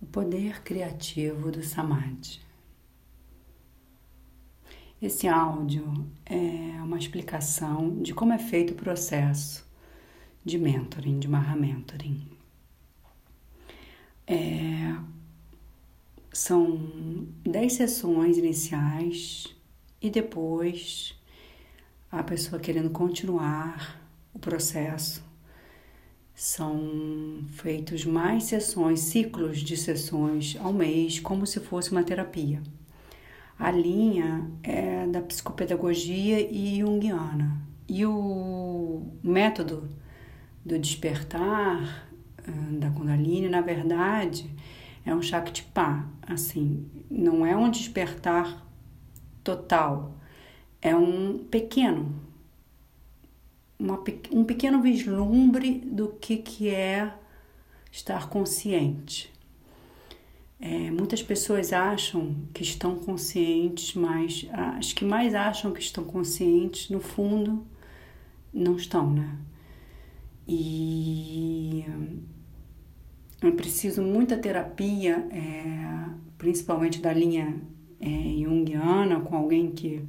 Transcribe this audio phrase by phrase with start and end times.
[0.00, 2.40] O poder criativo do Samadhi.
[5.00, 9.66] Esse áudio é uma explicação de como é feito o processo
[10.44, 12.28] de mentoring, de Maha Mentoring.
[14.26, 14.96] É,
[16.32, 16.78] são
[17.42, 19.54] dez sessões iniciais
[20.00, 21.14] e depois
[22.10, 24.00] a pessoa querendo continuar
[24.32, 25.27] o processo
[26.38, 32.62] são feitos mais sessões, ciclos de sessões ao mês, como se fosse uma terapia.
[33.58, 37.60] A linha é da psicopedagogia e junguiana.
[37.88, 39.88] E o método
[40.64, 42.08] do despertar
[42.78, 44.48] da Kundalini, na verdade,
[45.04, 48.64] é um Shaktipa, assim, não é um despertar
[49.42, 50.16] total,
[50.80, 52.14] é um pequeno,
[53.78, 57.12] uma, um pequeno vislumbre do que, que é
[57.92, 59.32] estar consciente.
[60.60, 66.90] É, muitas pessoas acham que estão conscientes, mas as que mais acham que estão conscientes,
[66.90, 67.64] no fundo,
[68.52, 69.38] não estão, né?
[70.48, 71.84] E
[73.42, 77.60] é preciso muita terapia, é, principalmente da linha
[78.00, 80.02] é, junguiana, com alguém que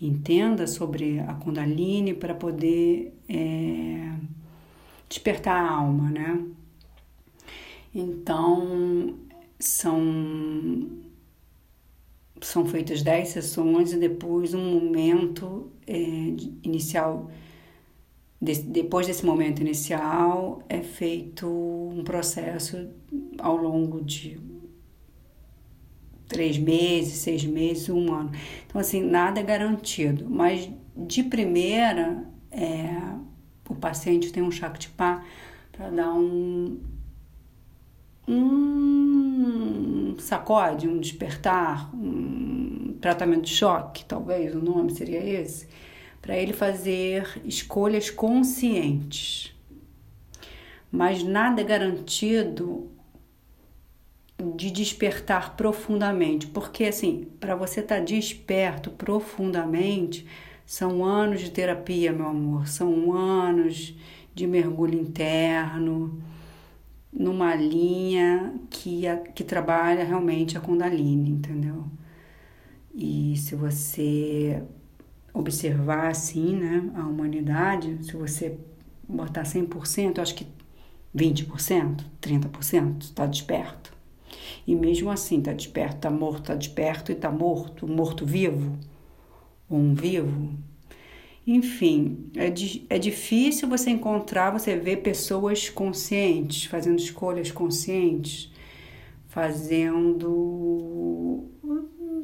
[0.00, 4.12] entenda sobre a Kundalini para poder é,
[5.08, 6.44] despertar a alma, né?
[7.94, 9.16] Então,
[9.58, 10.88] são,
[12.40, 15.96] são feitas dez sessões e depois um momento é,
[16.62, 17.30] inicial.
[18.40, 22.88] De, depois desse momento inicial, é feito um processo
[23.38, 24.38] ao longo de
[26.30, 28.30] três meses, seis meses, um ano.
[28.66, 30.26] Então, assim, nada é garantido.
[30.30, 32.96] Mas de primeira, é,
[33.68, 35.22] o paciente tem um Shaktipa
[35.72, 36.80] para dar um,
[38.28, 45.66] um sacode, um despertar, um tratamento de choque, talvez o nome seria esse,
[46.22, 49.52] para ele fazer escolhas conscientes.
[50.92, 52.90] Mas nada é garantido
[54.40, 60.26] de despertar profundamente, porque assim, para você estar tá desperto profundamente,
[60.64, 63.94] são anos de terapia, meu amor, são anos
[64.34, 66.22] de mergulho interno,
[67.12, 69.02] numa linha que,
[69.34, 71.86] que trabalha realmente a Kundalini, entendeu?
[72.94, 74.62] E se você
[75.34, 78.56] observar assim, né, a humanidade, se você
[79.08, 80.46] botar 100%, acho que
[81.14, 83.99] 20%, 30% está desperto.
[84.70, 88.78] E mesmo assim, está desperto, está morto, está desperto e está morto, morto vivo,
[89.68, 90.56] um vivo.
[91.44, 98.52] Enfim, é, di é difícil você encontrar, você ver pessoas conscientes, fazendo escolhas conscientes,
[99.26, 100.30] fazendo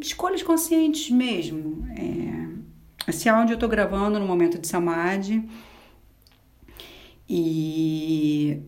[0.01, 1.85] escolhas conscientes mesmo.
[1.99, 5.43] É, esse áudio eu estou gravando no momento de Samadhi
[7.29, 8.63] e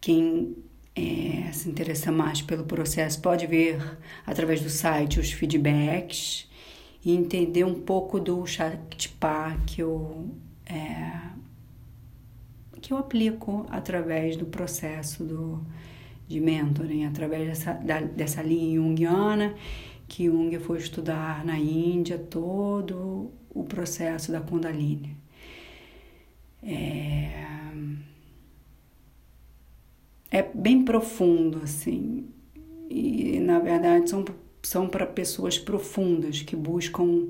[0.00, 0.54] quem
[0.94, 6.50] é, se interessa mais pelo processo pode ver através do site os feedbacks
[7.04, 10.30] e entender um pouco do Shaktipa que eu,
[10.66, 11.20] é,
[12.80, 15.60] que eu aplico através do processo do,
[16.28, 19.54] de mentoring, através dessa, da, dessa linha junguiana
[20.12, 25.16] que Jung foi estudar na Índia todo o processo da Kundalini.
[26.62, 27.61] É,
[30.32, 32.24] é bem profundo, assim.
[32.88, 34.24] E, na verdade, são,
[34.62, 37.28] são para pessoas profundas que buscam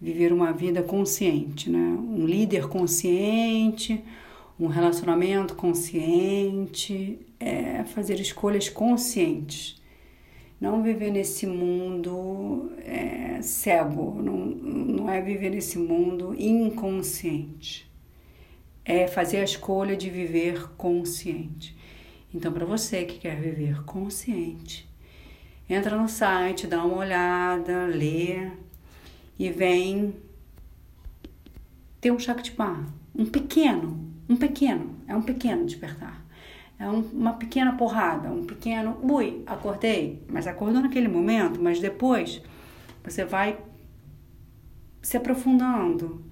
[0.00, 1.78] viver uma vida consciente, né?
[1.78, 4.02] Um líder consciente,
[4.58, 9.78] um relacionamento consciente, é fazer escolhas conscientes.
[10.58, 17.90] Não viver nesse mundo é, cego, não, não é viver nesse mundo inconsciente.
[18.82, 21.78] É fazer a escolha de viver consciente.
[22.32, 24.88] Então, para você que quer viver consciente,
[25.68, 28.50] entra no site, dá uma olhada, lê
[29.36, 30.14] e vem
[32.00, 32.84] ter um Shaktipa,
[33.14, 36.24] um pequeno, um pequeno, é um pequeno despertar.
[36.78, 42.40] É um, uma pequena porrada, um pequeno, ui, acordei, mas acordou naquele momento, mas depois
[43.02, 43.58] você vai
[45.02, 46.24] se aprofundando,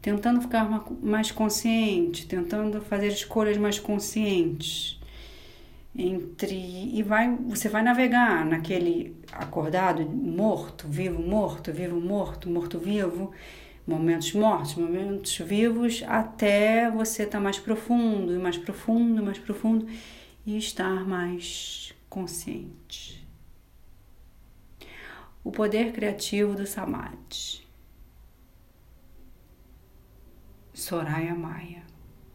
[0.00, 4.95] tentando ficar mais consciente, tentando fazer escolhas mais conscientes
[5.98, 13.32] entre e vai você vai navegar naquele acordado morto vivo morto vivo morto morto vivo
[13.86, 19.86] momentos mortos momentos vivos até você estar tá mais profundo e mais profundo mais profundo
[20.46, 23.26] e estar mais consciente.
[25.42, 27.66] O poder criativo do Samadhi.
[30.72, 31.82] Soraya Maia.